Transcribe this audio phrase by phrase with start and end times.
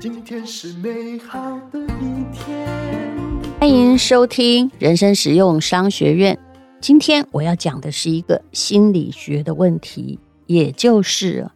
[0.00, 2.66] 今天是美好的一天。
[3.60, 6.38] 欢迎收听人生实用商学院。
[6.80, 11.50] 今天我要讲的是一个心理学的问题，也就是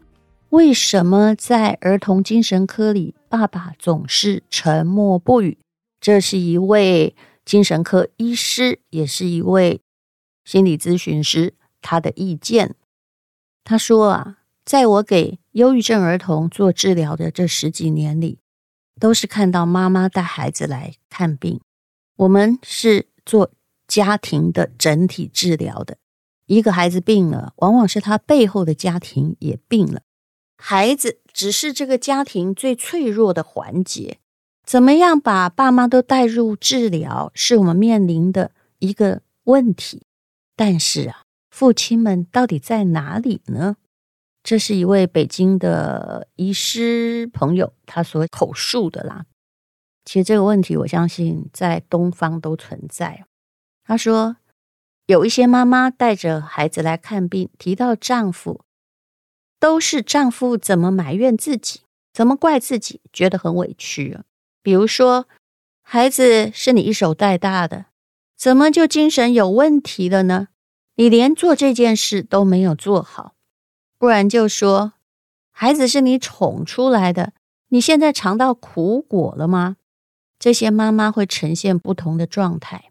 [0.48, 5.58] 为什么在儿童精神科里，爸爸总是沉默不语。
[6.00, 7.14] 这是一位
[7.44, 9.82] 精神科医师，也是一位
[10.46, 11.52] 心理咨询师，
[11.82, 12.74] 他的意见。
[13.68, 18.38] 他说啊，在我给忧郁症儿童做治疗的这十几年里，
[18.98, 21.60] 都是看到妈妈带孩子来看病。
[22.16, 23.50] 我们是做
[23.86, 25.98] 家庭的整体治疗的。
[26.46, 30.00] 一个孩子病了，往往是他背后的家庭也病了。
[30.56, 34.16] 孩子只是这个家庭最脆弱的环节。
[34.64, 40.06] 怎么样把爸妈都带入治疗，是我们面临的一个问题。
[40.56, 41.24] 但是啊，
[41.58, 43.78] 父亲们到底在哪里呢？
[44.44, 49.26] 这是一位北京的医师朋友他所口述的啦。
[50.04, 53.24] 其实这个问题，我相信在东方都存在。
[53.82, 54.36] 他说，
[55.06, 58.60] 有一些妈妈带着孩子来看病，提到丈夫，
[59.58, 61.80] 都是丈夫怎么埋怨自己，
[62.12, 64.20] 怎么怪自己，觉得很委屈。
[64.62, 65.26] 比如说，
[65.82, 67.86] 孩子是你一手带大的，
[68.36, 70.50] 怎么就精神有问题了呢？
[70.98, 73.36] 你连做这件事都没有做好。
[73.98, 74.94] 不然就说，
[75.52, 77.34] 孩子是你宠出来的，
[77.68, 79.76] 你现在尝到苦果了吗？
[80.40, 82.90] 这些妈妈会呈现不同的状态，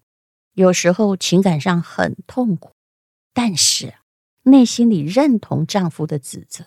[0.53, 2.71] 有时候情感上很痛苦，
[3.33, 3.95] 但是
[4.43, 6.63] 内心里认同丈夫的指责，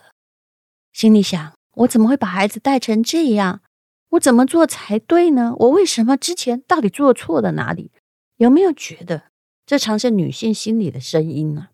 [0.93, 3.61] 心里想：我怎么会把孩子带成这样？
[4.09, 5.55] 我怎么做才对呢？
[5.57, 7.91] 我为什么之前到底做错了哪里？
[8.37, 9.30] 有没有觉得
[9.71, 11.69] 这常是女性心里的声音呢？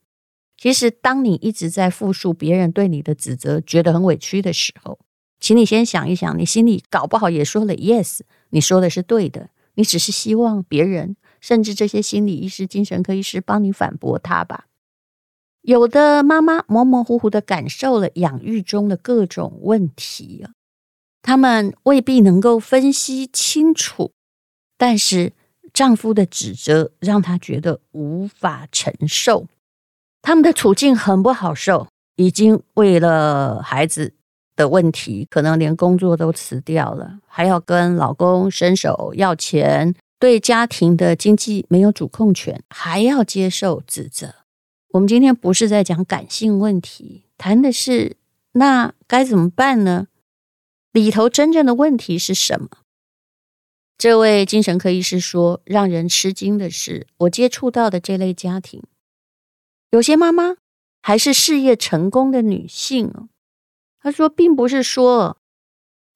[0.56, 5.00] 其实，当你一直在复述别人对你的指责，觉得很委屈的时候，
[5.40, 8.20] 请你先想一想，你心里搞不好也说了 yes。
[8.52, 14.68] 你说的是对的，你只是希望别人，甚至这些心理医师、精神科医师帮你反驳他吧。
[15.64, 20.54] 有的妈妈模模糊糊的感受了养育中的各种问题啊，
[21.24, 24.12] 他们未必能够分析清楚，
[24.78, 25.34] 但是
[25.78, 29.46] 丈夫的指责让她觉得无法承受，
[30.24, 34.16] 他们的处境很不好受，已经为了孩子。
[34.56, 44.34] 的问题，可能连工作都辞掉了，还要跟老公伸手要钱，对家庭的经济没有主控权，还要接受指责。
[44.94, 48.18] 我们今天不是在讲感性问题，谈的是
[48.54, 50.08] 那该怎么办呢？
[50.92, 52.68] 里头真正的问题是什么？
[53.98, 58.84] 这位精神科医师说，让人吃惊的是，我接触到的这类家庭，
[59.90, 60.58] 有些妈妈
[61.02, 63.28] 还是事业成功的女性。
[64.00, 65.38] 他说，并不是说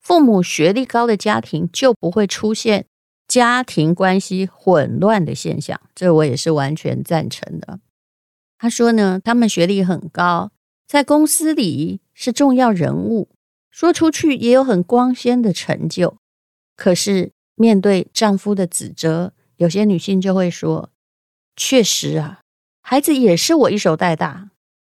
[0.00, 2.86] 父母学历高的家庭就不会出现
[3.26, 7.80] 家庭关系混乱的现象，这我也是完全赞成的。
[8.58, 10.52] 他说呢，他们学历很高，
[10.86, 13.28] 在公司里是重要人物，
[13.72, 16.16] 说出去也有很光鲜的成就。
[16.76, 20.90] 可是面对丈夫的指责，有些女性就会说
[21.56, 22.40] ：“确实啊，
[22.80, 24.50] 孩子也是我一手带大，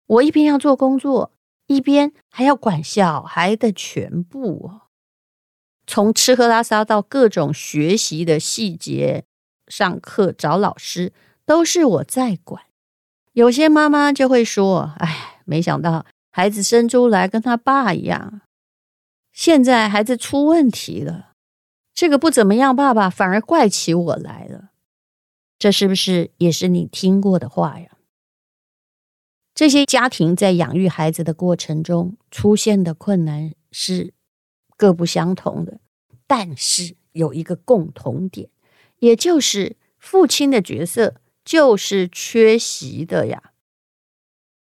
[0.07, 1.33] 我一边要做工作。”
[1.69, 4.83] 一边还要管小孩的全部哦，
[5.85, 9.25] 从吃喝拉撒到各种学习的细节，
[9.67, 11.13] 上课找老师
[11.45, 12.63] 都是我在管。
[13.33, 18.43] 有些妈妈就会说：“哎，没想到孩子生出来跟他爸一样，
[19.33, 21.26] 现在孩子出问题了，
[21.97, 24.71] 这个不怎么样，爸爸反而怪起我来了。”
[25.59, 27.97] 这是不是也是你听过的话呀？
[29.55, 34.13] 这些家庭在养育孩子的过程中出现的困难是
[34.77, 35.81] 各不相同的，
[36.27, 38.51] 但是有一个共同点，
[38.99, 43.53] 也就是父亲的角色就是缺席的呀。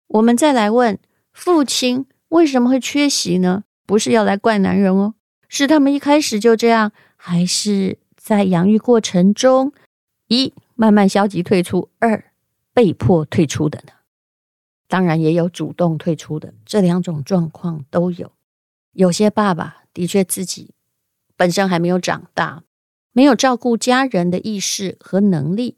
[0.08, 0.98] 我们再来问，
[1.32, 3.66] 父亲为什么会缺席呢？
[3.86, 5.14] 不是要来怪男人哦，
[5.48, 6.92] 是他们一开始就这样，
[7.24, 9.74] 还是在养育过程中，
[10.28, 12.32] 一慢慢消极退出，二
[12.74, 13.94] 被迫退出的呢？
[14.88, 18.32] 当然也有主动退出的，这两种状况都有。
[18.94, 20.72] 有些爸爸的确自己
[21.38, 22.64] 本身还没有长大，
[23.12, 25.78] 没有照顾家人的意识和能力，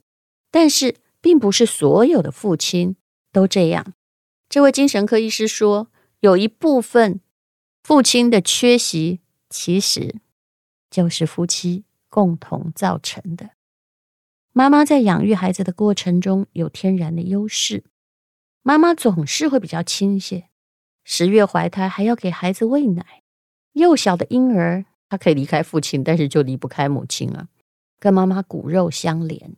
[0.49, 2.95] 但是并不是所有的父亲
[3.33, 3.93] 都这样。
[4.47, 5.89] 这位精神科医师说，
[6.21, 7.19] 有一部分
[7.83, 9.19] 父亲的缺席，
[9.49, 10.15] 其实
[10.93, 13.49] 就是夫妻共同造成的。
[14.51, 17.83] 妈妈在养育孩子的过程中有天然的优势。
[18.61, 20.49] 妈妈总是会比较亲切，
[21.03, 23.23] 十月怀胎还要给孩子喂奶，
[23.71, 27.47] 幼小的婴儿他可以离开父亲，但是就离不开母亲啊，
[27.99, 29.55] 跟妈妈骨肉相连。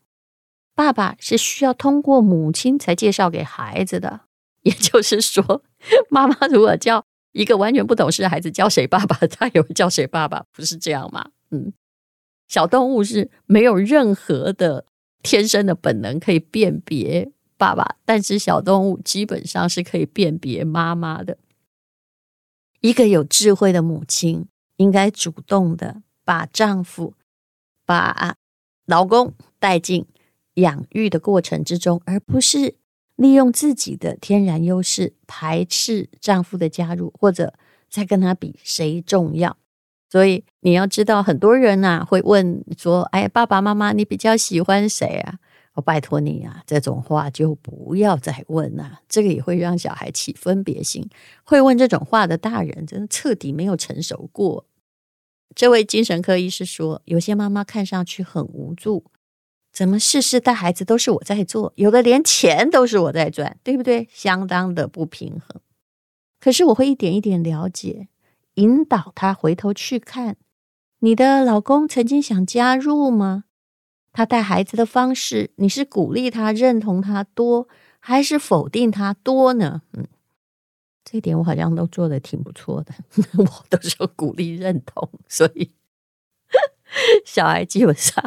[0.74, 4.22] 爸爸是需要通过母亲才介绍给孩子的，
[4.62, 5.62] 也就是说，
[6.10, 7.06] 妈妈如果叫
[7.36, 11.32] 一个完全不懂事的孩子叫谁爸爸，他也会叫谁爸爸，不是这样吗？
[11.52, 11.74] 嗯，
[12.48, 14.86] 小动物是没有任何的
[15.22, 21.38] 天生的本能可以辨别爸爸，但是小动物基本上是可以辨别妈妈的。
[22.80, 24.48] 一个有智慧的母亲
[24.78, 27.16] 应该主动的把丈夫、
[27.86, 28.38] 把
[28.86, 30.06] 老公带进
[30.54, 32.76] 养育的过程之中，而不是。
[33.16, 37.54] 利用自己的天然优势排斥丈夫的加入，或者
[37.90, 39.58] 再跟他比谁重要。
[40.10, 45.40] 所以你要知道，很多人呐会问说：“哎，爸爸妈妈，你比较喜欢谁啊？”
[45.76, 49.02] 我拜托你啊，这种话就不要再问了。
[49.10, 51.10] 这个也会让小孩起分别心。
[51.44, 54.66] 会问这种话的大人，真的彻底没有成熟过。
[55.54, 59.04] 这位精神科医师说，有些妈妈看上去很无助。
[59.76, 64.08] 怎么事事带孩子都是我在做，有的连钱都是我在赚，对不对？
[64.10, 65.62] 相当的不平衡。
[66.40, 68.08] 可是我会一点一点了解，
[68.54, 70.38] 引导他回头去看，
[71.00, 73.44] 你的老公曾经想加入吗？
[74.14, 77.68] 他带孩子的方式，你是鼓励他、认同他多，
[78.00, 79.82] 还是否定他多呢？
[79.92, 80.08] 嗯，
[81.04, 82.94] 这点我好像都做得挺不错的，
[83.38, 85.70] 我都是鼓励、认同，所以。
[87.26, 88.24] 小孩基本上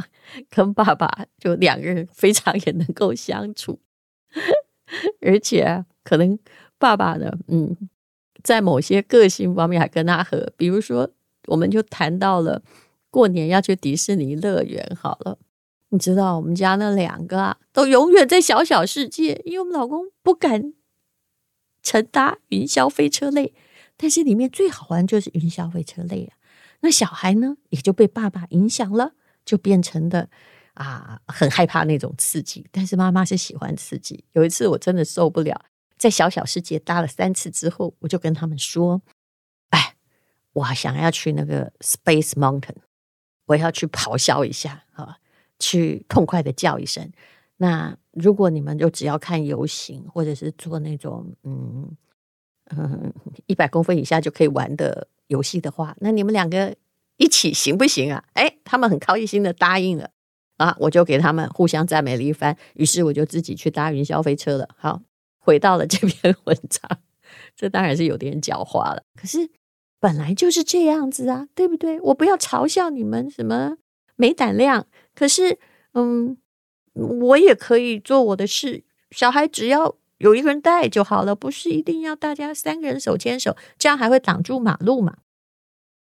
[0.50, 3.80] 跟爸爸就两个人非常也能够相处，
[5.20, 6.38] 而且可能
[6.78, 7.76] 爸爸呢，嗯，
[8.42, 10.52] 在某些个性方面还跟他合。
[10.56, 11.10] 比如说，
[11.46, 12.62] 我们就谈到了
[13.10, 14.96] 过年要去迪士尼乐园。
[15.00, 15.38] 好了，
[15.88, 20.74] 你知道我们家那两个啊，都永远在小小世界，因为我们老公不敢
[21.82, 23.54] 乘搭云霄飞车类，
[23.96, 26.37] 但是里面最好玩就是云霄飞车类啊。
[26.80, 29.14] 那小孩呢，也就被爸爸影响了，
[29.44, 30.30] 就变成的
[30.74, 32.66] 啊，很害怕那种刺激。
[32.70, 34.24] 但是妈妈是喜欢刺激。
[34.32, 35.64] 有一次我真的受不了，
[35.96, 39.02] 在小小世界搭了三次之后，我就跟他们说
[39.70, 39.96] ：“哎，
[40.52, 42.76] 我想要去那个 Space Mountain，
[43.46, 45.18] 我要去咆哮一下啊，
[45.58, 47.10] 去痛快的叫一声。
[47.56, 51.96] 那如果你们就只要看游行，或者是做那种嗯
[52.66, 53.12] 嗯
[53.46, 56.74] 一百公分以下就可以玩的。”游戏的话，那你们两个
[57.16, 58.24] 一起行不行啊？
[58.34, 60.10] 哎，他们很高兴的答应了
[60.56, 60.76] 啊！
[60.80, 64.68] 我就给他们互相赞美了一番，于是我就自己去搭云霄飞车了。
[64.76, 65.00] 好，
[65.38, 66.98] 回到了这篇文章，
[67.56, 69.02] 这当然是有点狡猾了。
[69.14, 69.50] 可是
[70.00, 72.00] 本来就是这样子啊，对不对？
[72.00, 73.76] 我不要嘲笑你们什么
[74.16, 75.58] 没胆量，可是
[75.94, 76.36] 嗯，
[76.94, 78.84] 我也可以做我的事。
[79.10, 85.18] 小孩只要有一个人带就好了，不是一定要大家三个人手牵手，这样还会挡住马路嘛？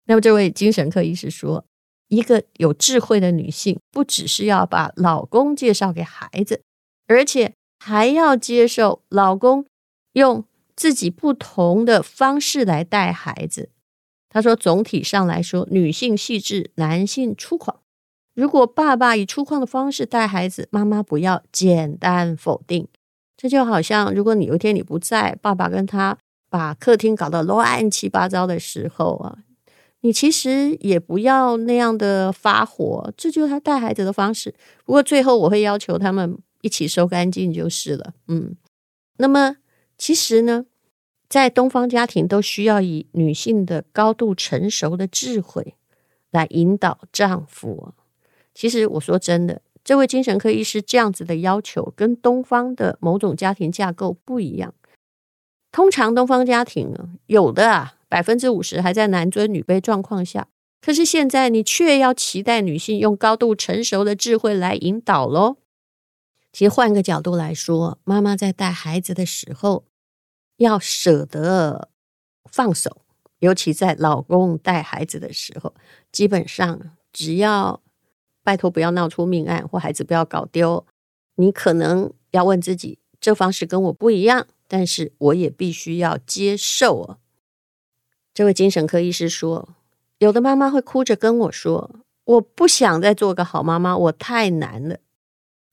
[0.06, 1.66] 那么这位精神科医师说，
[2.10, 6.62] 一个有智慧的女性，不只是要把老公介绍给孩子，
[7.08, 9.66] 而且还要接受老公
[10.14, 10.44] 用
[10.76, 13.70] 自己不同的方式来带孩子。
[14.28, 17.76] 他说，总体上来说，女性细致，男性粗犷。
[18.34, 22.88] 如果爸爸以粗犷的方式带孩子，妈妈不要简单否定。
[23.42, 26.16] 这就好像，如果你有一天你不在，爸爸跟他
[26.48, 29.40] 把客厅搞得乱七八糟的时候啊，
[30.02, 34.54] 你其实也不要那样的发火，这就是他带孩子的方式。
[34.86, 38.14] 不过最后我会要求他们一起收干净就是了。
[38.28, 38.56] 嗯，
[39.18, 39.58] 那么
[39.98, 40.66] 其实呢，
[41.28, 45.74] 在东方家庭都需要以女性的高度成熟的智慧
[46.30, 47.96] 来引导丈夫。
[48.54, 49.64] 其实我说真的。
[49.84, 54.74] 这位精神科医师这样子的要求，跟东方的某种家庭架构不一样。
[55.72, 56.94] 通常东方家庭，
[57.26, 60.48] 有的啊，百分之五十还在男尊女卑状况下。
[60.82, 65.58] 可是现在你却要期待女性用高度成熟的智慧来引导喽。
[66.52, 69.86] 其实换个角度来说，妈妈在带孩子的时候，
[70.58, 71.90] 要舍得
[72.52, 73.02] 放手，
[73.40, 75.74] 尤其在老公带孩子的时候，
[76.12, 76.80] 基本上
[77.12, 77.82] 只要。
[78.44, 80.86] 拜托，不要闹出命案，或孩子不要搞丢。
[81.36, 87.18] 你可能要问自己，这方式跟我不一样，但是我也必须要接受哦。
[88.34, 89.70] 这位精神科医师说，
[90.20, 94.98] 有的妈妈会哭着跟我说：“我不想再做个好妈妈，我太难了。”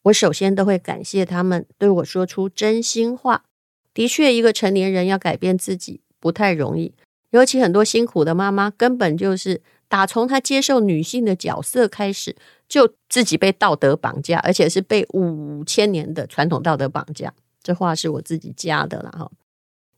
[0.05, 3.45] 我首先都会感谢他们对我说出真心话。
[3.93, 6.95] 的确，一个成年人要改变自己不太容易，
[7.31, 12.37] 尤其很多辛苦的妈妈，根本就是打从她接受女性的角色开始。
[12.69, 17.33] 就自己被道德绑架，而且是被五千年的传统道德绑架。
[17.63, 19.31] 这话是我自己加的了哈。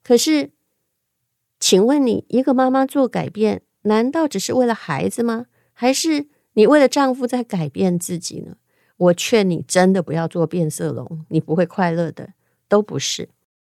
[0.03, 0.50] 可是
[1.59, 5.47] 请问你，一个妈妈做改变，难道只是为了孩子吗？
[5.73, 8.57] 还是你为了丈夫在改变自己呢？
[8.97, 12.31] 我劝你真的不要做变色龙，你不会快乐的。
[12.69, 13.29] 都不是，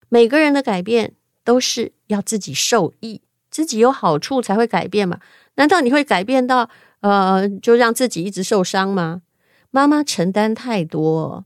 [0.09, 5.19] 每个人的改变都是要自己受益，自己有好处才会改变嘛。
[5.55, 6.69] 难道你会改变到
[7.03, 9.21] 呃，就让自己一直受伤吗？
[9.69, 11.45] 妈妈承担太多，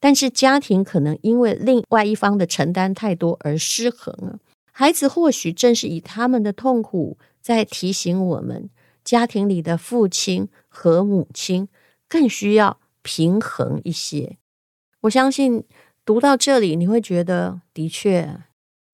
[0.00, 4.38] 但是家庭可能因为另外一方的承担太多而失衡了。
[4.72, 8.68] 孩子或许正是以他们的痛苦在提醒我们，
[9.04, 11.68] 家庭里的父亲和母亲
[12.08, 12.80] 更需要。
[13.06, 14.38] 平衡一些，
[15.02, 15.62] 我相信
[16.06, 18.40] 读到这里，你会觉得的确，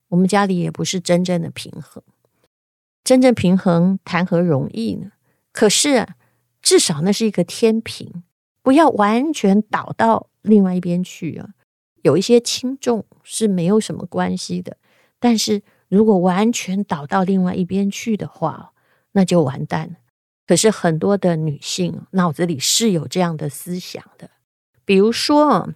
[0.08, 2.02] 我们家里也不是真正的平衡。
[3.04, 5.12] 真正平衡谈何容易呢？
[5.60, 6.16] 可是啊，
[6.62, 8.22] 至少那是一个天平，
[8.62, 11.50] 不要完全倒到另外一边去啊。
[12.00, 14.78] 有一些轻重是没有什么关系的，
[15.18, 18.72] 但是如果完全倒到另外一边去的话，
[19.12, 19.96] 那就完蛋了。
[20.46, 24.30] 可是很多的女性脑子里是有这样的思想的，
[24.86, 25.68] 比如说，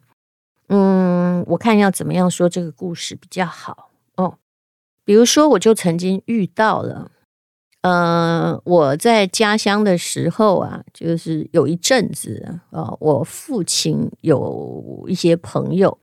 [0.68, 4.38] 嗯，我看要怎么样说这个故事比较好哦。
[5.04, 7.10] 比如说，我就曾经遇到了，
[7.84, 15.98] 呃，我在家乡的时候啊，就是有一阵子啊，呃，我父亲有一些朋友，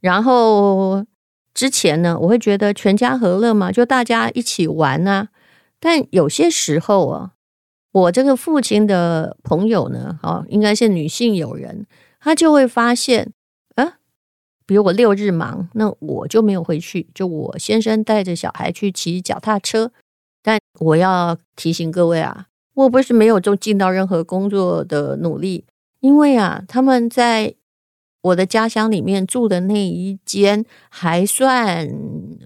[0.00, 1.06] 然后
[1.54, 5.28] 之前呢，我会觉得全家和乐嘛，就大家一起玩啊，
[5.78, 7.32] 但有些时候啊。
[7.92, 11.86] 我这个父亲的朋友呢，哦，应该是女性友人，
[12.20, 13.32] 她就会发现，
[13.74, 13.98] 啊，
[14.64, 19.90] 比如我六日忙，那我就没有回去，就我先生带着小孩去骑脚踏车。
[20.42, 25.64] 但我要提醒各位啊，我不是没有就尽到任何工作的努力，
[26.00, 27.54] 因为啊，他们在
[28.22, 31.88] 我的家乡里面住的那一间还算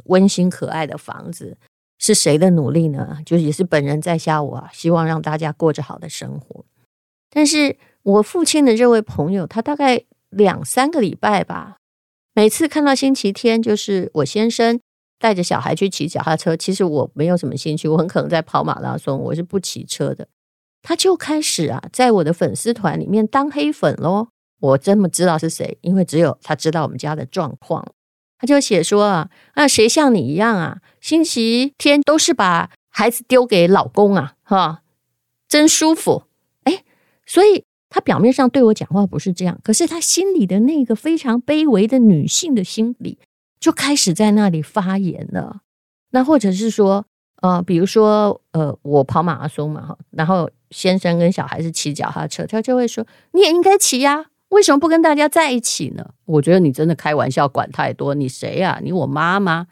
[0.04, 1.56] 温馨可爱的房子。
[1.96, 3.18] 是谁的努力呢？
[3.24, 6.64] 就也是本人在下，我啊，希望让大家过着好的生活。
[7.30, 11.78] 但是我父亲的这位朋友，他大概两三个礼拜吧，
[12.34, 14.78] 每次看到星期天，就是我先生
[15.18, 16.56] 带着小孩去骑脚踏车。
[16.56, 20.28] 其实我没有什么兴趣，我很可能在跑马拉松，我是不骑车的。
[20.82, 24.28] 他就开始啊，在我的粉丝团里面当黑粉喽。
[24.60, 27.86] 我真不知道是谁，因为只有他知道我们家的状况。
[28.38, 30.78] 他就写说啊，那谁像你一样啊？
[31.00, 34.82] 星期天都是把孩子丢给老公啊，哈，
[35.48, 36.24] 真舒服。
[36.64, 36.82] 诶，
[37.26, 43.18] 所以他表面上对我讲话不是这样，可是他心里的那个非常卑微的女性的心理
[43.64, 45.62] 就开始在那里发言了。
[46.10, 47.06] 那或者是说，
[47.40, 54.26] 呃，比如说，呃，我跑马拉松嘛，哈，然后先生跟小孩子骑脚踏车，他就会说，你也应该骑呀。
[54.50, 56.10] 为什么不跟大家在一起呢？
[56.26, 58.14] 我觉得你真的开玩笑，管太多。
[58.14, 58.78] 你谁呀？
[58.82, 59.66] 你我妈妈？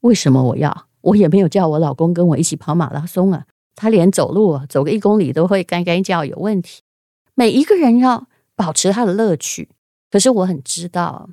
[0.00, 0.86] 为什么我要？
[1.00, 3.46] 我也没有叫我老公跟我一起跑马拉松啊。
[3.74, 6.82] 他连走路，走个一公里都会干干叫，有问题。
[7.34, 9.70] 每一个人要保持他的乐趣。
[10.10, 11.30] 可是我很知道，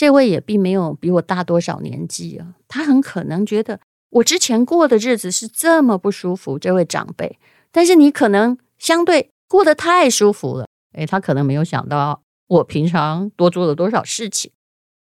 [0.00, 2.54] 这位也并没有比我大多少年纪啊。
[2.68, 3.78] 他很可能觉得
[4.08, 6.58] 我之前过的日子是这么不舒服。
[6.58, 7.38] 这位长辈，
[7.70, 10.66] 但是你可能相对过得太舒服了。
[10.94, 14.50] 诶，他可能没有想到我平常多做了多少事情，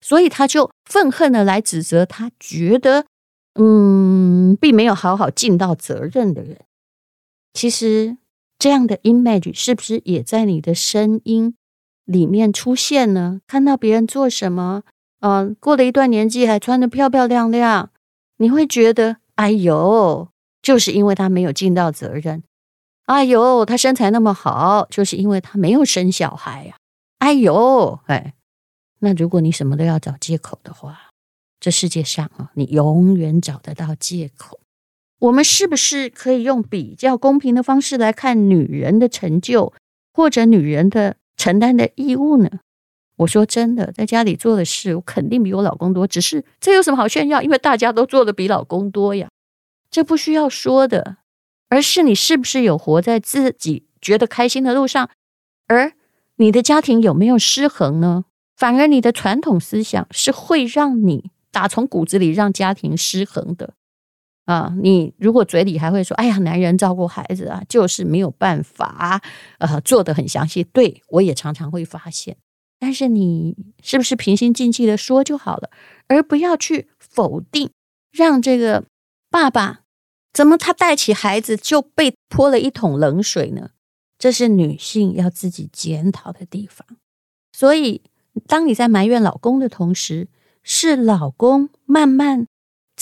[0.02, 3.06] 所以他就愤恨的来指责他觉得，
[3.54, 6.58] 嗯，并没有好好尽到责任的人。
[7.54, 8.18] 其实
[8.58, 11.54] 这样的 image 是不是也在你的声音
[12.12, 13.40] 里面出现呢？
[13.46, 14.82] 看到别人做什么，
[15.20, 17.90] 嗯、过了一段年纪还穿得漂漂亮亮，
[18.36, 20.28] 你会觉得，哎呦，
[20.60, 22.42] 就是因为他没有尽到责任。
[23.06, 26.78] 哎呦，他身材那么好，就是因为他没有生小孩呀、啊。
[27.18, 28.34] 哎呦，哎，
[29.00, 31.10] 那如果你什么都要找借口的话，
[31.58, 34.60] 这世界上啊，你永远找得到借口。
[35.20, 39.72] 我们是不是可以用比较公平的方式来看女人的成就，
[40.12, 42.48] 或者女人的承担的义务呢？
[43.16, 46.06] 我说真的，在家里做的事，我肯定比我老公多。
[46.06, 47.42] 只是这有什么好炫耀？
[47.42, 49.28] 因为大家都做的比老公多呀，
[49.90, 51.16] 这不需要说的。
[51.68, 55.10] 而是你是不是有活在自己觉得开心的路上，
[55.66, 55.94] 而
[56.36, 58.26] 你的家庭有没有失衡呢？
[58.56, 63.74] 反而你的传统思想是会让你打从骨子里让家庭失衡的
[64.44, 64.74] 啊！
[64.82, 69.22] 你如果嘴里还会说：“哎呀，男人照顾孩子啊，就是没有办法，
[69.58, 72.36] 呃，做得很详细。”对，我也常常会发现，
[72.78, 75.70] 但是你是不是平心静气的说就好了，
[76.08, 77.70] 而不要去否定，
[78.10, 78.84] 让这个
[79.30, 79.80] 爸爸。
[80.32, 83.70] 怎么他带起孩子就被泼了一桶冷水呢？
[84.18, 86.86] 这是女性要自己检讨的地方。
[87.52, 88.00] 所以，
[88.46, 90.28] 当你在埋怨老公的同时，
[90.62, 92.46] 是老公慢慢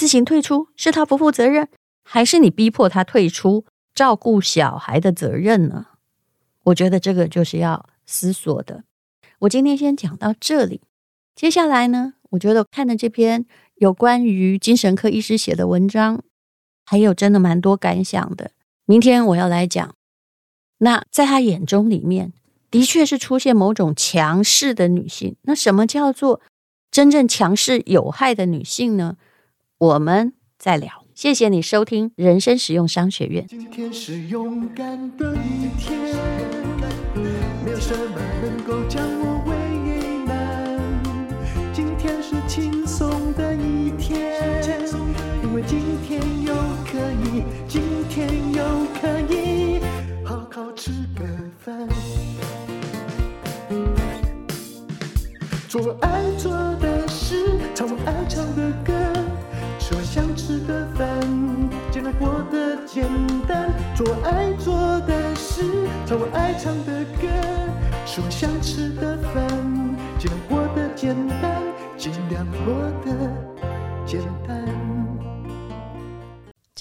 [0.00, 1.68] 自行退出，是他不负责任，
[2.02, 5.88] 还是你逼迫他退出照顾小孩的责任呢？
[6.64, 8.84] 我觉得这个就是要思索的。
[9.40, 10.80] 我今天先讲到这里，
[11.34, 16.22] 接下来呢，我觉得看的这篇有关于精神科医师写的文章，
[16.86, 18.52] 还有真的蛮多感想的。
[18.86, 19.94] 明天我要来讲，
[20.78, 22.32] 那在他眼中里面，
[22.70, 25.36] 的确是出现某种强势的女性。
[25.42, 26.40] 那什么叫做
[26.90, 29.18] 真正强势有害的女性呢？
[29.80, 31.06] 我们再聊。
[31.14, 33.46] 谢谢你收听人生实用商学院。
[33.48, 36.14] 今天是勇敢的一天，
[37.64, 38.86] 没有什么能够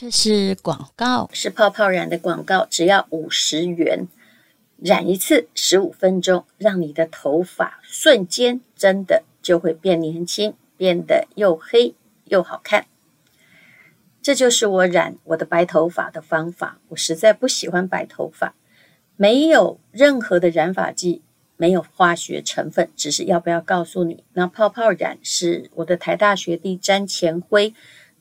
[0.02, 4.08] 这是广告，是泡泡染的广告，只要五十元。
[4.78, 12.86] 染一次十五分钟，让你的头发瞬间真的就会变年轻，变得又黑又好看。
[14.22, 16.80] 这就是我染我的白头发的方法。
[16.88, 18.56] 我实在不喜欢白头发，
[19.18, 21.22] 没有任何的染发剂，
[21.58, 27.74] 没有化学成分，只是要不要告诉你，那泡泡染是我的台大学弟詹前辉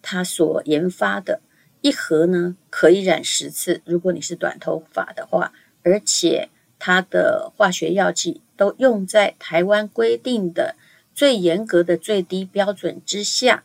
[0.03, 1.41] 他所研发的，
[1.81, 5.53] 一盒呢可以染十次，如果你是短头发的话。
[5.85, 10.75] 而且它的化学药剂都用在台湾规定的
[11.15, 13.65] 最严格的最低标准之下，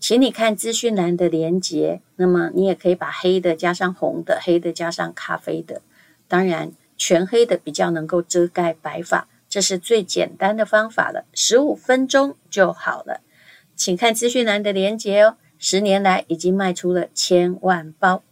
[0.00, 2.00] 请你看资讯栏的连接。
[2.16, 5.82] 那么你也可以把黑的加上红的，黑的加上咖啡的，
[6.26, 13.20] 当然全黑的比较能够遮盖白发，这是最简单的方法了，十五分钟就好了。
[13.76, 15.36] 请看资讯栏的连接哦。
[15.58, 18.22] 十年来已经卖出了千万包。